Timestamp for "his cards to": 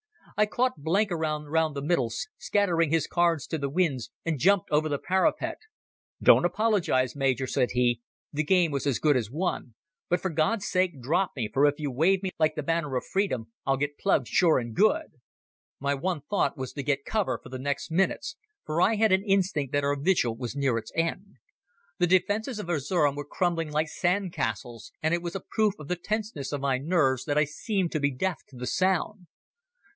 2.89-3.59